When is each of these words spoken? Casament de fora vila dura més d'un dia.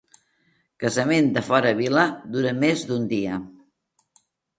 Casament 0.83 1.27
de 1.35 1.43
fora 1.49 1.73
vila 1.79 2.05
dura 2.37 2.53
més 2.63 2.87
d'un 2.87 3.05
dia. 3.13 3.37